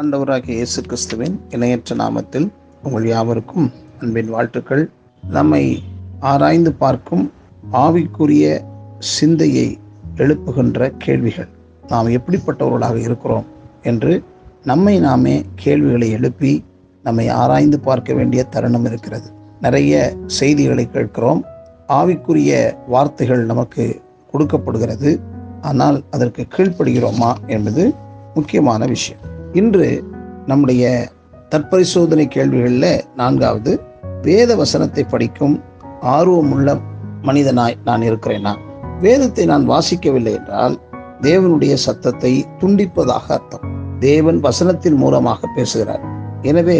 ஆண்டவராகிய 0.00 0.50
இயேசு 0.50 0.82
கிறிஸ்துவின் 0.82 1.40
இணையற்ற 1.50 1.96
நாமத்தில் 1.96 2.50
உங்கள் 2.82 3.06
யாவருக்கும் 3.06 3.72
அன்பின் 4.00 4.28
வாழ்த்துக்கள். 4.28 4.90
நம்மை 5.30 5.82
ஆராய்ந்து 6.20 6.72
பார்க்கும் 6.72 7.32
ஆவிக்குரிய 7.72 8.64
சிந்தையை 8.98 9.78
எழுப்புகின்ற 10.16 10.92
கேள்விகள். 10.98 11.48
நாம் 11.88 12.06
எப்படிப்பட்டவர்களாக 12.06 12.96
இருக்கிறோம் 12.96 13.44
என்று 13.82 14.22
நம்மை 14.64 14.98
நாமே 14.98 15.44
கேள்விகளை 15.54 16.10
எழுப்பி 16.10 16.64
நம்மை 17.02 17.28
ஆராய்ந்து 17.28 17.80
பார்க்க 17.80 18.14
வேண்டிய 18.14 18.44
தருணம் 18.44 18.84
இருக்கிறது. 18.84 19.28
நிறைய 19.60 20.14
செய்திகளை 20.26 20.90
கேட்கிறோம். 20.90 21.44
ஆவிக்குரிய 21.88 22.52
வார்த்தைகள் 22.88 23.42
நமக்கு 23.44 23.84
கொடுக்கப்படுகிறது. 24.32 25.10
ஆனால் 25.60 25.98
அதற்கு 26.10 26.42
கீழ்ப்படுகிறோமா 26.56 27.30
என்பது 27.46 27.94
முக்கியமான 28.34 28.84
விஷயம். 28.86 29.20
இன்று 29.52 29.88
நம்முடைய 30.46 31.12
தற்பரிசோதனை 31.50 32.26
கேள்விகளில் 32.26 33.04
நான்காவது 33.16 33.72
வேத 34.22 34.56
வசனத்தை 34.56 35.04
படிக்கும் 35.04 35.62
ஆர்வமுள்ள 36.00 36.76
மனிதனாய் 37.22 37.76
நான் 37.84 38.02
இருக்கிறேனா? 38.02 38.54
வேதத்தை 39.00 39.44
நான் 39.46 39.68
வாசிக்கவில்லை 39.68 40.32
என்றால் 40.38 40.74
தேவனுடைய 41.20 41.74
சத்தத்தை 41.74 42.32
துண்டிப்பதாக 42.58 43.26
அர்த்தம். 43.28 43.64
தேவன் 43.98 44.40
வசனத்தின் 44.40 44.96
மூலமாக 44.96 45.48
பேசுகிறார். 45.54 46.04
எனவே 46.42 46.78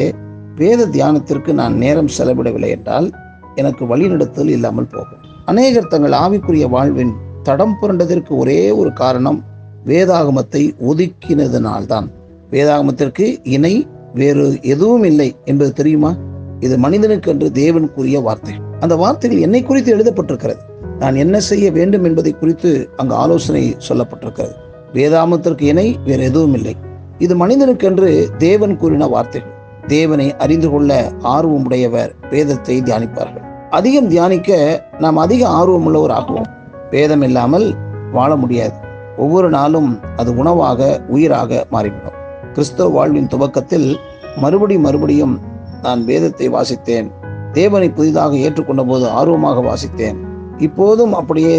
வேத 0.55 0.87
தியானத்திற்கு 0.87 1.53
நான் 1.53 1.75
நேரம் 1.75 2.11
செலவிடவில்லை 2.19 2.69
என்றால் 2.69 3.13
எனக்கு 3.55 3.97
வழிநடத்தல் 3.97 4.49
இல்லாமல் 4.49 4.87
போகும். 4.87 5.23
அநேகர் 5.45 5.87
தங்கள் 5.87 6.11
ஆவிக்குரிய 6.11 6.69
வாழ்வின் 6.69 7.13
தடம் 7.43 7.77
புரண்டதற்கு 7.83 8.29
ஒரே 8.29 8.71
ஒரு 8.71 8.93
காரணம் 8.93 9.45
வேதாகமத்தை 9.87 10.63
ஒதுக்கினதனால்தான். 10.87 12.07
வேதாகமத்திற்கு 12.51 13.37
இணை 13.43 13.89
வேறு 14.15 14.59
எதுவும் 14.63 15.05
இல்லை 15.05 15.37
என்பது 15.45 15.73
தெரியுமா? 15.73 16.17
இது 16.61 16.79
மனிதனுக்கென்று 16.79 17.51
தேவன் 17.51 17.93
கூறிய 17.93 18.21
வார்த்தை. 18.21 18.55
அந்த 18.81 18.97
வார்த்தைகள் 18.97 19.41
என்னை 19.41 19.63
குறித்து 19.63 19.97
எழுதப்பட்டிருக்கிறது. 19.97 20.59
நான் 20.99 21.15
என்ன 21.15 21.41
செய்ய 21.41 21.71
வேண்டும் 21.71 22.05
என்பதை 22.05 22.33
குறித்து 22.33 22.89
அங்கு 22.97 23.15
ஆலோசனை 23.15 23.77
சொல்லப்பட்டிருக்கிறது. 23.89 24.55
வேதாமத்திற்கு 24.93 25.63
இணை 25.63 25.99
வேறு 26.05 26.23
எதுவும் 26.25 26.55
இல்லை. 26.55 26.77
இது 27.19 27.47
மனிதனுக்கென்று 27.47 28.37
தேவன் 28.37 28.77
கூறின 28.77 29.07
வார்த்தைகள். 29.07 29.53
தேவனை 29.87 30.37
அறிந்து 30.37 30.71
கொள்ள 30.71 31.13
ஆர்வமுடையவர் 31.23 32.11
வேதத்தை 32.31 32.83
தியானிப்பார்கள். 32.83 33.54
அதிகம் 33.79 34.09
தியானிக்க 34.09 34.51
நாம் 34.99 35.17
அதிக 35.17 35.43
ஆர்வம் 35.59 35.87
ஆகுவோம் 36.19 36.51
வேதம் 36.91 37.23
இல்லாமல் 37.23 37.67
வாழ 38.13 38.31
முடியாது. 38.37 38.77
ஒவ்வொரு 39.17 39.49
நாளும் 39.51 39.89
அது 40.17 40.31
உணவாக 40.37 40.81
உயிராக 41.09 41.65
மாறிவிடும். 41.71 42.17
கிறிஸ்தவ 42.53 42.89
வாழ்வின் 42.89 43.27
துவக்கத்தில் 43.27 43.89
மறுபடி 44.37 44.77
மறுபடியும் 44.79 45.35
நான் 45.83 46.05
வேதத்தை 46.05 46.47
வாசித்தேன். 46.51 47.09
தேவனை 47.53 47.89
புதிதாக 47.91 48.37
ஏற்றுக்கொண்ட 48.37 48.83
போது 48.87 49.07
ஆர்வமாக 49.09 49.61
வாசித்தேன். 49.71 50.19
இப்போதும் 50.59 51.13
அப்படியே 51.13 51.57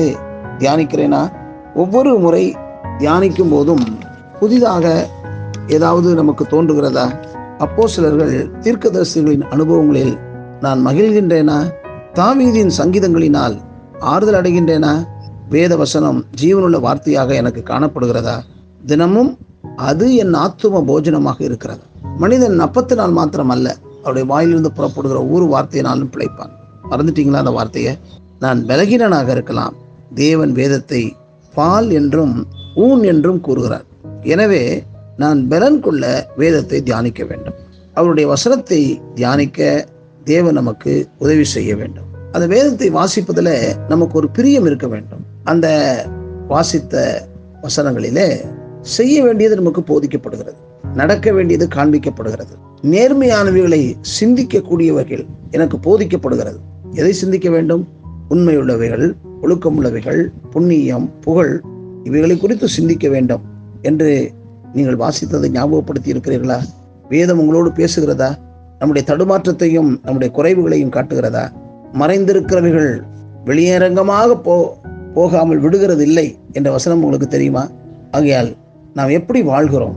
தியானிக்கிறேனா? 0.57 1.21
ஒவ்வொரு 1.75 2.13
முறை 2.19 2.55
தியானிக்கும் 2.97 3.51
போதும் 3.51 3.85
புதிதாக 4.39 5.07
ஏதாவது 5.67 6.09
நமக்கு 6.15 6.43
தோன்றுகிறதா? 6.51 7.07
அப்போ 7.57 7.87
சிலர்கள் 7.87 8.35
தீர்க்கதரிசிகளின் 8.61 9.47
அனுபவங்களில் 9.49 10.15
நான் 10.61 10.81
மகிழ்கின்றேனா? 10.87 11.59
தாவீதின் 12.15 12.71
சங்கீதங்களினால் 12.77 13.55
ஆறுதல் 13.99 14.37
அடைகின்றேனா. 14.41 14.91
வேத 15.49 15.75
வசனம் 15.75 16.25
ஜீவனுள்ள 16.41 16.77
வார்த்தையாக 16.79 17.33
எனக்கு 17.33 17.61
காணப்படுகிறதா? 17.65 18.35
தினமும் 18.85 19.37
அது 19.75 20.15
என் 20.15 20.33
ஆத்தும 20.33 20.81
போஜனமாக 20.89 21.41
இருக்கிறது. 21.41 21.79
மனிதன் 22.17 22.59
அப்பத்தினால் 22.59 23.11
மாத்திரம் 23.11 23.49
அல்ல 23.49 23.75
அவருடைய 23.99 24.27
வாயிலிருந்து 24.27 24.71
புறப்படுகிற 24.71 25.19
ஒவ்வொரு 25.19 25.45
வார்த்தையினாலும் 25.45 26.11
பிழைப்பான். 26.13 26.53
மறந்துட்டீங்களா 26.89 27.33
அந்த 27.33 27.49
வார்த்தையை? 27.49 27.97
நான் 28.39 28.65
பலகீனனாக 28.65 29.29
இருக்கலாம். 29.29 29.75
தேவன் 30.13 30.51
வேதத்தை 30.51 31.15
பால் 31.53 31.89
என்றும் 31.89 32.47
ஊன் 32.75 33.03
என்றும் 33.03 33.41
கூறுகிறார். 33.41 33.85
எனவே 34.21 34.83
நான் 35.17 35.47
பலன் 35.47 35.79
கொள்ள 35.79 36.27
வேதத்தை 36.37 36.83
தியானிக்க 36.83 37.23
வேண்டும். 37.23 37.53
அவருடைய 37.93 38.29
வசனத்தை 38.29 39.01
தியானிக்க 39.15 39.87
தேவன் 40.25 40.53
நமக்கு 40.53 41.07
உதவி 41.19 41.43
செய்ய 41.43 41.75
வேண்டும். 41.75 42.05
அந்த 42.31 42.47
வேதத்தை 42.47 42.91
வாசிப்பதில் 42.91 43.87
நமக்கு 43.87 44.17
ஒரு 44.17 44.29
பிரியம் 44.29 44.65
இருக்க 44.65 44.87
வேண்டும். 44.87 45.25
அந்த 45.43 45.67
வாசித்த 46.47 47.23
வசனங்களிலே 47.63 48.35
செய்ய 48.81 49.23
வேண்டியது 49.23 49.55
நமக்கு 49.55 49.81
போதிக்கப்படுகிறது. 49.81 50.53
நடக்க 50.93 51.31
வேண்டியது 51.31 51.67
காண்பிக்கப்படுகிறது. 51.75 52.53
நேர்மையானவைகளை 52.83 53.95
சிந்திக்கக்கூடிய 54.19 54.87
வகையில் 54.87 55.25
எனக்கு 55.51 55.77
போதிக்கப்படுகிறது. 55.77 56.59
எதை 56.91 57.13
சிந்திக்க 57.13 57.49
வேண்டும்? 57.49 57.87
உண்மையுள்ளவைகள் 58.29 59.15
ஒழுக்கமுள்ளவைகள் 59.41 60.31
புண்ணியம் 60.51 61.19
புகழ் 61.21 61.61
இவைகளை 62.03 62.37
குறித்து 62.37 62.67
சிந்திக்க 62.69 63.09
வேண்டும் 63.09 63.41
என்று 63.81 64.31
நீங்கள் 64.73 64.95
வாசித்ததை 64.95 65.47
ஞாபகப்படுத்தி 65.49 66.13
இருக்கிறீர்களா 66.13 66.59
வேதம் 67.09 67.39
உங்களோடு 67.39 67.69
பேசுகிறதா? 67.69 68.37
நம்முடைய 68.79 69.13
தடுமாற்றத்தையும் 69.13 69.91
நம்முடைய 70.03 70.29
குறைவுகளையும் 70.37 70.95
காட்டுகிறதா? 70.95 71.51
மறைந்திருக்கிறவைகள் 71.93 73.01
வெளியரங்கமாக 73.45 74.41
போ 74.41 74.77
போகாமல் 75.13 75.59
விடுகிறது 75.59 76.03
இல்லை 76.05 76.37
என்ற 76.51 76.71
வசனம் 76.71 77.03
உங்களுக்கு 77.03 77.27
தெரியுமா? 77.27 77.67
ஆகையால் 78.11 78.55
நாம் 78.93 79.09
எப்படி 79.09 79.41
வாழ்கிறோம்? 79.41 79.95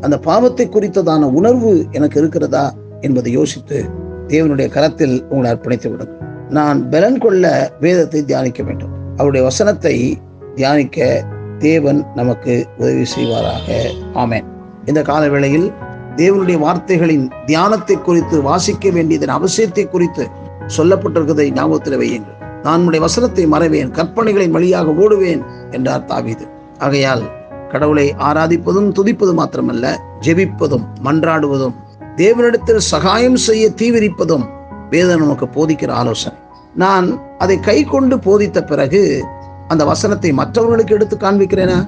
அந்த 0.00 0.18
பாவத்தை 0.18 0.68
குறித்ததான 0.68 1.22
உணர்வு 1.22 1.86
எனக்கு 1.90 2.20
இருக்கிறதா 2.20 2.74
என்பதை 3.00 3.32
யோசித்து 3.32 3.84
தேவனுடைய 4.26 4.68
கரத்தில் 4.68 5.24
உங்களை 5.28 5.56
அர்ப்பணித்து 5.56 5.90
விடுங்கள். 5.90 6.20
நான் 6.48 6.90
பலன் 6.90 7.18
கொள்ள 7.18 7.72
வேதத்தை 7.80 8.24
தியானிக்க 8.24 8.62
வேண்டும். 8.62 8.90
அவருடைய 9.16 9.46
வசனத்தை 9.46 10.18
தியானிக்க 10.54 11.24
தேவன் 11.58 12.06
நமக்கு 12.14 12.66
உதவி 12.78 13.04
செய்வாராக. 13.16 13.86
ஆமேன். 14.14 14.44
இந்த 14.84 15.02
கால 15.02 15.28
வேளையில் 15.28 15.72
தேவனுடைய 16.16 16.58
வார்த்தைகளின் 16.58 17.26
தியானத்தை 17.46 17.96
குறித்து 17.98 18.42
வாசிக்க 18.42 18.90
வேண்டியதன் 18.90 19.36
அவசியத்தை 19.38 19.88
குறித்து 19.88 20.24
சொல்லப்பட்டிருக்கிறதை 20.76 21.46
ஞாபகத்தில் 21.52 22.00
வையுங்கள். 22.02 22.38
நான் 22.62 22.84
உடைய 22.86 23.02
வசனத்தை 23.04 23.44
மறைவேன் 23.46 23.90
கற்பனைகளின் 23.90 24.50
வழியாக 24.50 24.90
ஓடுவேன் 24.90 25.42
என்றார் 25.70 26.04
தாவீது. 26.04 26.44
ஆகையால் 26.78 27.24
கடவுளை 27.72 28.14
ஆராதிப்பதும் 28.18 28.90
துதிப்பதும் 28.98 29.40
மாத்திரமல்ல 29.40 29.94
ஜெபிப்பதும் 30.20 30.84
மன்றாடுவதும் 31.04 31.76
தேவனிடத்தில் 32.16 32.86
சகாயம் 32.92 33.36
செய்ய 33.36 33.70
தீவிரிப்பதும் 33.76 34.44
வேதம் 34.90 35.22
நமக்கு 35.24 35.46
போதிக்கிற 35.46 35.90
ஆலோசனை. 35.90 36.38
நான் 36.74 37.06
அதை 37.38 37.60
கை 37.60 37.84
கொண்டு 37.84 38.18
போதித்த 38.18 38.58
பிறகு 38.64 39.00
அந்த 39.68 39.84
வசனத்தை 39.84 40.32
மற்றவர்களுக்கு 40.32 40.94
எடுத்து 40.94 41.16
காண்பிக்கிறேனா? 41.16 41.78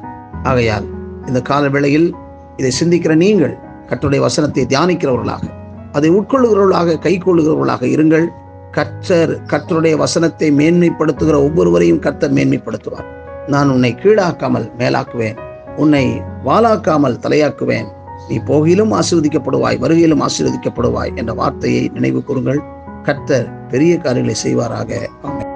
ஆகையால் 0.42 0.86
இந்த 1.26 1.40
கால 1.40 1.68
வேளையில் 1.68 2.08
இதை 2.56 2.72
சிந்திக்கிற 2.80 3.14
நீங்கள் 3.14 3.54
கற்றுடைய 3.88 4.20
வசனத்தை 4.20 4.66
தியானிக்கிறவர்களாக 4.68 5.44
அதை 5.92 6.10
உட்கொள்ளுகிறவர்களாக 6.10 6.98
கை 6.98 7.18
கொள்ளுகிறவர்களாக 7.18 7.82
இருங்கள். 7.82 8.26
கற்றர் 8.70 9.40
கற்றருடைய 9.46 9.96
வசனத்தை 9.96 10.52
மேன்மைப்படுத்துகிற 10.52 11.34
ஒவ்வொருவரையும் 11.34 11.98
கர்த்தர் 11.98 12.32
மேன்மைப்படுத்துவார். 12.32 13.08
நான் 13.46 13.70
உன்னை 13.70 13.94
கீழாக்காமல் 14.02 14.70
மேலாக்குவேன். 14.78 15.36
உன்னை 15.76 16.22
வாளாக்காமல் 16.44 17.20
தலையாக்குவேன். 17.22 17.88
நீ 18.28 18.38
போகிலும் 18.38 18.92
ஆசீர்வதிக்கப்படுவாய் 18.92 19.80
வருகையிலும் 19.80 20.26
ஆசீர்வதிக்கப்படுவாய் 20.26 21.16
என்ற 21.16 21.32
வார்த்தையை 21.32 21.90
நினைவு 21.94 22.22
கூறுங்கள். 22.22 22.62
கர்த்தர் 23.02 23.66
பெரிய 23.68 23.98
காரியங்களை 23.98 24.36
செய்வாராக. 24.44 24.92
ஆமாம் 25.22 25.53